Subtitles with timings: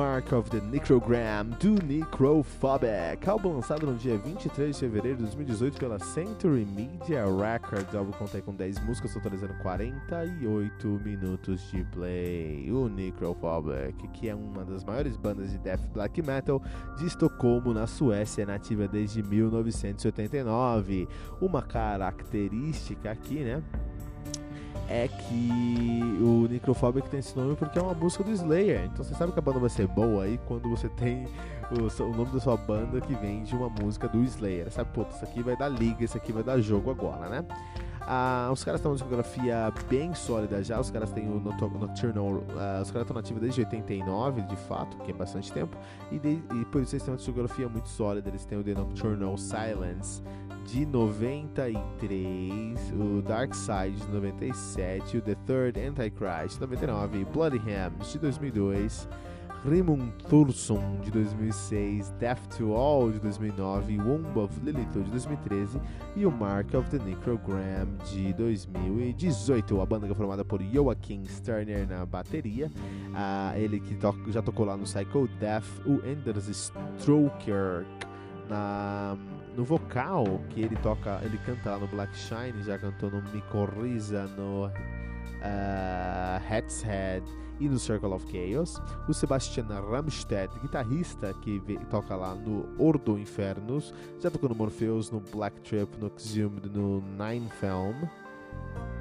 [0.00, 5.78] Mark of the Necrogram do Necrophobic, álbum lançado no dia 23 de fevereiro de 2018
[5.78, 7.92] pela Century Media Records.
[7.92, 12.72] O álbum conta com 10 músicas, totalizando 48 minutos de play.
[12.72, 16.62] O Necrophobic, que é uma das maiores bandas de death black metal
[16.96, 21.06] de Estocolmo, na Suécia, nativa desde 1989.
[21.42, 23.62] Uma característica aqui, né?
[24.90, 28.86] É que o Necrophobic tem esse nome porque é uma música do Slayer.
[28.86, 31.28] Então você sabe que a banda vai ser boa aí quando você tem
[31.70, 34.68] o, o nome da sua banda que vem de uma música do Slayer.
[34.70, 37.44] Sabe, pô, isso aqui vai dar liga, isso aqui vai dar jogo agora, né?
[38.02, 42.80] Ah, os caras têm uma discografia bem sólida já, os caras têm o Nocturnal, ah,
[42.82, 45.76] os caras estão nativos desde 89, de fato, que é bastante tempo,
[46.10, 48.74] e, de, e por isso eles têm uma discografia muito sólida, eles têm o The
[48.74, 50.22] Nocturnal Silence,
[50.64, 58.12] de 93, o Dark Side de 97, o The Third Antichrist de 99, Bloody Hams
[58.12, 59.08] de 2002,
[59.64, 65.78] Rimund Thursum de 2006, Death to All de 2009, Womb of Lilith de 2013
[66.16, 69.80] e o Mark of the Necrogram de 2018.
[69.80, 72.70] A banda é formada por Joachim Sterner na bateria,
[73.54, 77.84] ele que to já tocou lá no Psycho Death, o Anders Stroker
[78.48, 79.16] na
[79.56, 84.26] no vocal que ele toca, ele canta lá no Black Shine, já cantou no Micorriza,
[84.28, 87.24] no uh, Head's Head
[87.60, 88.80] e no Circle of Chaos.
[89.06, 91.60] O Sebastian Ramstedt, guitarrista que
[91.90, 97.00] toca lá no Ordo Infernus, já tocou no Morpheus, no Black Trip, no Exhumed, no
[97.00, 98.08] Nine Film.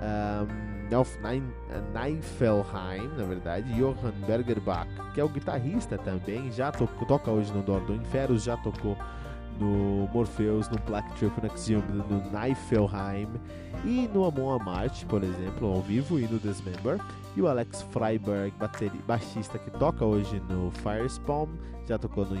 [0.00, 1.52] Um, auf Nine,
[1.92, 7.60] Nifelheim, na verdade, Johann Bergerbach, que é o guitarrista também, já to toca hoje no
[7.72, 8.96] Ordo Infernus, já tocou
[9.58, 13.28] no Morpheus, no Black Triple Axiom, no Nifelheim
[13.84, 16.98] e no Amon Amart, por exemplo, ao vivo e no Dismember.
[17.36, 18.52] E o Alex Freiberg,
[19.06, 21.48] baixista que toca hoje no Firespawn,
[21.86, 22.36] já tocou no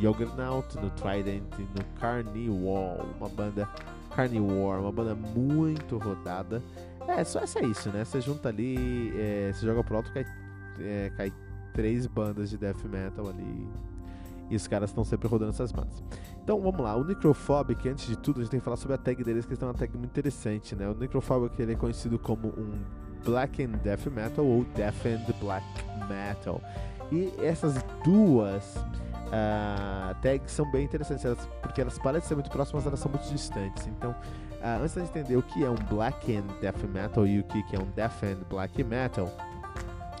[0.00, 3.68] Juggernaut, no Trident e no Carnivore, uma banda
[4.14, 6.62] Carnivore, uma banda muito rodada.
[7.06, 8.04] É, só essa é isso, né?
[8.04, 10.26] Você junta ali, é, você joga pro alto, cai,
[10.80, 11.32] é, cai
[11.72, 13.68] três bandas de death metal ali
[14.50, 16.02] e os caras estão sempre rodando essas bandas.
[16.42, 18.98] Então vamos lá, o Necrophobic, antes de tudo, a gente tem que falar sobre a
[18.98, 20.88] tag deles, que é uma tag muito interessante, né?
[20.88, 22.72] O Necrophobic ele é conhecido como um
[23.24, 25.66] Black and Death Metal ou Death and Black
[26.08, 26.60] Metal.
[27.12, 27.74] E essas
[28.04, 33.10] duas uh, tags são bem interessantes, elas, porque elas parecem ser muito próximas, elas são
[33.10, 33.86] muito distantes.
[33.86, 37.44] Então, uh, antes de entender o que é um Black and Death Metal e o
[37.44, 39.28] que é um Death and Black Metal,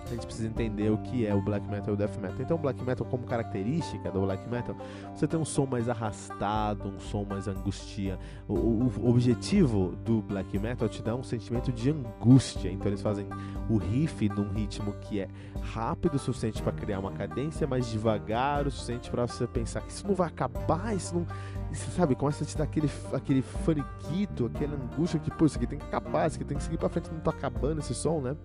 [0.06, 2.36] a gente precisa entender o que é o black metal e o death metal.
[2.40, 4.76] Então, o black metal, como característica do black metal,
[5.14, 8.18] você tem um som mais arrastado, um som mais angustia.
[8.48, 12.70] O, o, o objetivo do black metal é te dar um sentimento de angústia.
[12.70, 13.26] Então, eles fazem
[13.68, 15.28] o riff num ritmo que é
[15.60, 19.92] rápido o suficiente para criar uma cadência, mas devagar o suficiente para você pensar que
[19.92, 21.26] isso não vai acabar, isso não.
[21.70, 25.68] Isso, sabe, começa a te dar aquele, aquele faniquito, aquela angústia que, pô, isso aqui
[25.68, 28.20] tem que acabar, isso aqui tem que seguir pra frente, não tá acabando esse som,
[28.20, 28.36] né?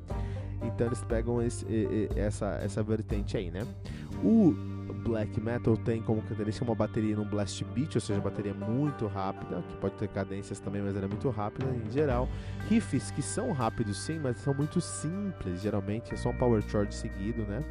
[0.67, 1.65] Então eles pegam esse,
[2.15, 3.65] essa, essa vertente aí, né?
[4.23, 4.53] O
[5.05, 9.63] black metal tem como característica uma bateria num blast beat, ou seja, bateria muito rápida,
[9.69, 12.27] que pode ter cadências também, mas ela é muito rápida em geral.
[12.67, 16.93] Riffs que são rápidos sim, mas são muito simples, geralmente é só um power chord
[16.93, 17.63] seguido, né?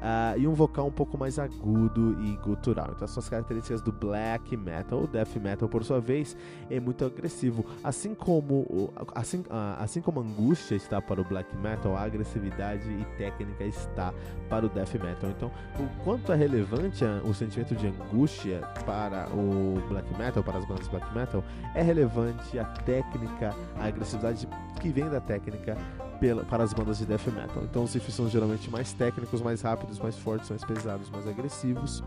[0.00, 2.92] Uh, e um vocal um pouco mais agudo e gutural.
[2.96, 5.02] Então, são as características do black metal.
[5.02, 6.34] O death metal, por sua vez,
[6.70, 7.66] é muito agressivo.
[7.84, 12.88] Assim como, assim, uh, assim como a angústia está para o black metal, a agressividade
[12.88, 14.14] e técnica está
[14.48, 15.30] para o death metal.
[15.30, 20.64] Então, o quanto é relevante o sentimento de angústia para o black metal, para as
[20.64, 21.44] bandas black metal,
[21.74, 24.48] é relevante a técnica, a agressividade
[24.80, 25.76] que vem da técnica
[26.20, 27.64] pela, para as bandas de death metal.
[27.64, 32.04] Então os riffs são geralmente mais técnicos, mais rápidos, mais fortes, mais pesados, mais agressivos.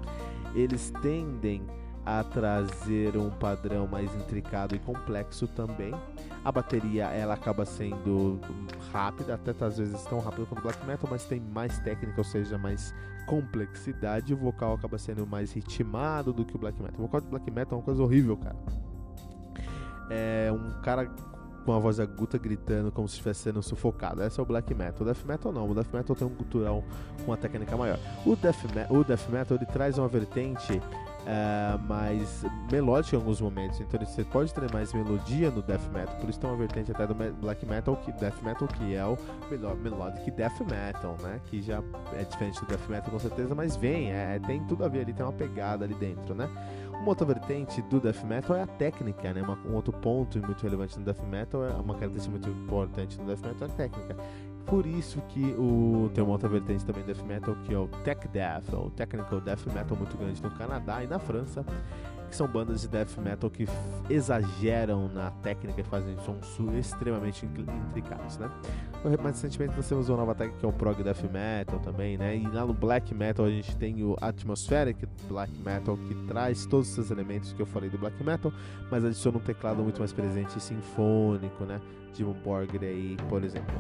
[0.56, 1.64] Eles tendem
[2.06, 5.94] a trazer um padrão mais intricado e complexo também.
[6.44, 8.40] A bateria ela acaba sendo
[8.92, 12.58] rápida, até às vezes tão rápida quanto black metal, mas tem mais técnica, ou seja,
[12.58, 12.94] mais
[13.26, 14.34] complexidade.
[14.34, 17.00] O vocal acaba sendo mais ritmado do que o black metal.
[17.00, 18.58] O vocal de black metal é uma coisa horrível, cara.
[20.10, 21.10] É um cara
[21.66, 24.24] com a voz aguda gritando como se estivesse sendo sufocado.
[24.24, 25.02] Esse é o black metal.
[25.02, 25.70] O death metal não.
[25.70, 26.84] O death metal tem um cultural
[27.24, 28.00] com uma técnica maior.
[28.26, 30.82] O death, o death metal ele traz uma vertente
[31.24, 33.80] uh, mais melódica em alguns momentos.
[33.80, 36.16] Então você pode ter mais melodia no death metal.
[36.18, 39.18] Por isso tem uma vertente até do black metal, que death metal que é o
[39.50, 41.40] melhor melodic death metal, né?
[41.50, 41.82] Que já
[42.14, 45.14] é diferente do death metal com certeza, mas vem, é, tem tudo a ver ali,
[45.14, 46.50] tem uma pegada ali dentro, né?
[47.04, 49.42] Uma outra vertente do death metal é a técnica, né?
[49.42, 53.26] Uma, um outro ponto muito relevante no death metal, é uma característica muito importante no
[53.26, 54.16] death metal é a técnica.
[54.66, 57.90] Por isso que o, tem uma outra vertente também do death metal que é o
[58.06, 61.66] tech death, ou technical death metal muito grande no Canadá e na França
[62.34, 63.68] que são bandas de death metal que
[64.10, 68.50] exageram na técnica e fazem sons extremamente intricados, né?
[69.22, 72.36] Mais recentemente nós temos uma nova técnica que é o prog death metal também, né?
[72.36, 76.90] E lá no black metal a gente tem o atmospheric black metal que traz todos
[76.90, 78.52] esses elementos que eu falei do black metal,
[78.90, 81.80] mas adiciona um teclado muito mais presente sinfônico, né?
[82.16, 83.76] De um Borg aí, por exemplo.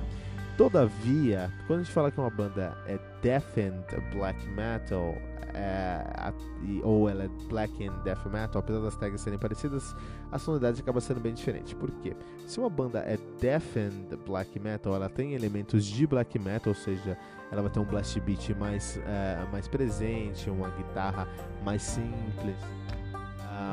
[0.57, 3.83] Todavia, quando a gente fala que uma banda é deafened
[4.13, 5.15] black metal,
[5.55, 6.33] é, a,
[6.63, 9.95] e, ou ela é black and death metal, apesar das tags serem parecidas,
[10.31, 11.75] a sonoridade acaba sendo bem diferente.
[11.75, 12.15] Por quê?
[12.45, 16.75] Se uma banda é death and black metal, ela tem elementos de black metal, ou
[16.75, 17.17] seja,
[17.51, 21.27] ela vai ter um blast beat mais, é, mais presente, uma guitarra
[21.63, 22.57] mais simples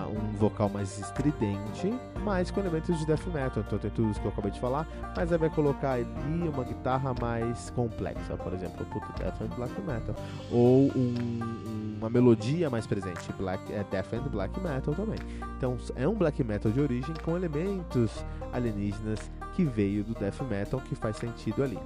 [0.09, 1.93] um vocal mais estridente,
[2.25, 3.63] mas com elementos de death metal.
[3.67, 4.87] Então tem tudo isso que eu acabei de falar,
[5.17, 9.81] mas aí vai colocar ali uma guitarra mais complexa, por exemplo, puto death and black
[9.83, 10.15] metal,
[10.51, 15.19] ou um, uma melodia mais presente, black, é death and black metal também.
[15.57, 20.81] Então é um black metal de origem com elementos alienígenas que veio do death metal
[20.81, 21.79] que faz sentido ali.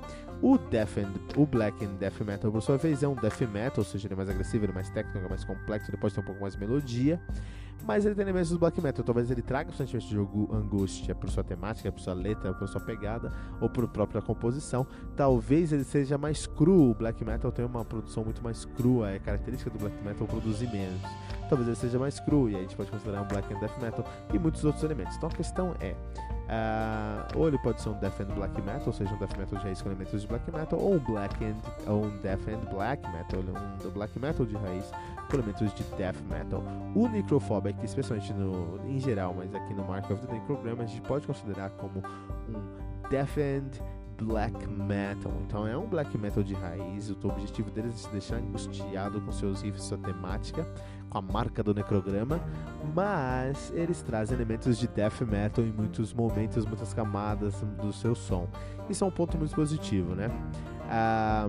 [0.44, 3.78] O Death and, o Black and Death Metal, por sua vez, é um Death Metal,
[3.78, 6.14] ou seja, ele é mais agressivo, ele é mais técnico, é mais complexo, ele pode
[6.14, 7.18] ter um pouco mais melodia
[7.86, 9.04] mas ele tem elementos do black metal.
[9.04, 12.80] Talvez ele traga o sentimento de angústia por sua temática, por sua letra, por sua
[12.80, 14.86] pegada ou por própria composição.
[15.16, 16.90] Talvez ele seja mais cru.
[16.90, 20.70] O black metal tem uma produção muito mais crua, é característica do black metal produzir
[20.70, 21.00] menos.
[21.48, 23.78] Talvez ele seja mais cru e aí a gente pode considerar um black and death
[23.80, 25.16] metal e muitos outros elementos.
[25.16, 25.94] Então a questão é
[26.44, 29.58] Uh, ou ele pode ser um Death and Black Metal, ou seja, um Death Metal
[29.58, 31.56] de raiz com elementos de Black Metal, ou um Black and,
[31.86, 34.90] ou um Death and Black Metal, um Black Metal de raiz
[35.30, 36.62] com elementos de Death Metal.
[36.94, 41.00] O Necrophobic, especialmente no, em geral, mas aqui no Mark of the Necrogram, a gente
[41.02, 42.02] pode considerar como
[42.48, 43.70] um Death and
[44.22, 45.32] black metal.
[45.46, 47.10] Então é um black metal de raiz.
[47.10, 50.66] O objetivo deles é se deixar angustiado com seus riffs, sua temática,
[51.08, 52.40] com a marca do necrograma,
[52.94, 58.48] mas eles trazem elementos de death metal em muitos momentos, muitas camadas do seu som.
[58.88, 60.28] Isso é um ponto muito positivo, né?
[60.90, 61.48] Ah,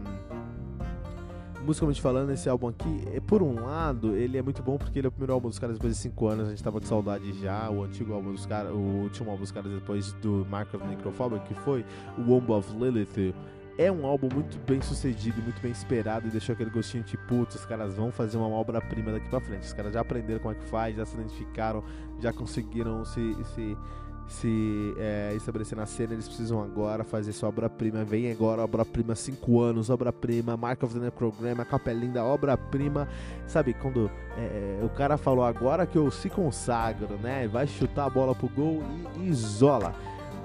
[1.66, 5.08] musicalmente falando, esse álbum aqui, é, por um lado, ele é muito bom porque ele
[5.08, 7.34] é o primeiro álbum dos caras depois de 5 anos, a gente tava de saudade
[7.42, 10.86] já, o antigo álbum dos caras, o último álbum dos caras depois do Mark of
[10.86, 11.84] Necrophobic, que foi
[12.18, 13.34] o Womb of Lilith,
[13.78, 17.56] é um álbum muito bem sucedido, muito bem esperado e deixou aquele gostinho de putz,
[17.56, 19.64] os caras vão fazer uma obra-prima daqui pra frente.
[19.64, 21.84] Os caras já aprenderam como é que faz, já se identificaram,
[22.20, 23.78] já conseguiram se, se,
[24.28, 26.14] se é, estabelecer na cena.
[26.14, 28.06] Eles precisam agora fazer sua obra-prima.
[28.06, 33.10] Vem agora, obra-prima, 5 anos, obra-prima, Mark of the Necrogram, a capelinha, obra-prima.
[33.46, 37.46] Sabe, quando é, o cara falou agora que eu se consagro, né?
[37.50, 38.82] Vai chutar a bola pro gol
[39.18, 39.94] e isola.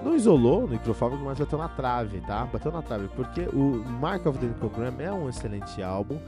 [0.03, 2.47] Não isolou o microfóbico, mas bateu na trave, tá?
[2.47, 6.19] Bateu na trave, porque o Mark of the Program é um excelente álbum,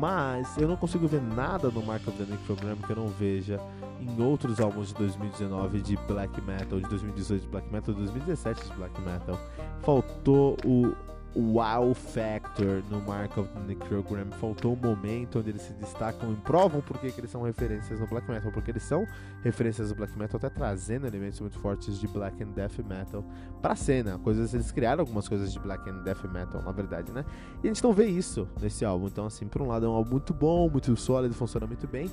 [0.00, 3.60] mas eu não consigo ver nada no Mark of the Program que eu não veja
[4.00, 8.64] em outros álbuns de 2019 de black metal, de 2018 de black metal, de 2017
[8.64, 9.38] de black metal.
[9.82, 10.92] Faltou o
[11.34, 14.30] wow factor no Mark of the Necrogram.
[14.32, 18.06] Faltou um momento onde eles se destacam e provam por que eles são referências no
[18.06, 19.06] black metal, porque eles são
[19.42, 23.24] referências do black metal, até trazendo elementos muito fortes de black and death metal
[23.60, 24.18] pra cena.
[24.18, 27.24] Coisas eles criaram algumas coisas de black and death metal, na verdade, né?
[27.62, 29.06] E a gente não vê isso nesse álbum.
[29.06, 32.10] Então, assim, por um lado é um álbum muito bom, muito sólido, funciona muito bem.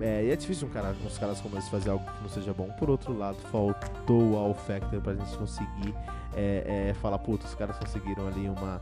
[0.00, 2.52] É, e é difícil um cara, uns caras como eles fazer algo que não seja
[2.52, 2.68] bom.
[2.78, 5.94] Por outro lado, faltou o All Factor pra gente conseguir
[6.34, 8.80] é, é, falar, puta, os caras conseguiram ali uma.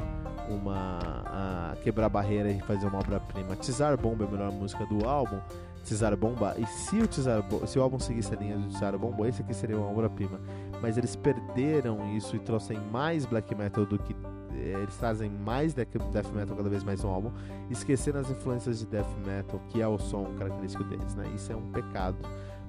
[0.48, 3.56] uma quebrar barreira e fazer uma obra-prima.
[3.56, 5.38] Tizar Bomba é a melhor música do álbum.
[5.84, 9.28] Tizar Bomba, e se o, Tizar, se o álbum seguisse a linha do Tizar Bomba,
[9.28, 10.40] esse aqui seria uma obra-prima.
[10.80, 14.16] Mas eles perderam isso e trouxeram mais black metal do que
[14.54, 15.94] é, eles trazem mais death
[16.32, 17.30] metal cada vez mais no álbum,
[17.70, 21.24] esquecendo as influências de death metal, que é o som característico deles, né?
[21.34, 22.16] Isso é um pecado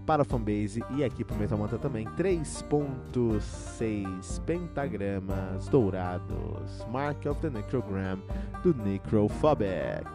[0.06, 2.06] para a fanbase e aqui para o Metal também.
[2.18, 8.20] 3.6 pentagramas dourados, Mark of the Necrogram
[8.64, 10.06] do Necrophobic.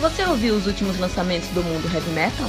[0.00, 2.48] Você ouviu os últimos lançamentos do mundo heavy metal?